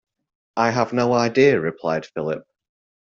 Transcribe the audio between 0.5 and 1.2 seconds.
I have no